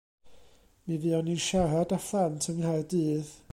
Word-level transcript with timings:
Mi 0.85 0.95
fuon 1.03 1.21
ni'n 1.27 1.43
siarad 1.49 1.95
â 1.97 2.01
phlant 2.07 2.51
yng 2.51 2.61
Nghaerdydd. 2.65 3.33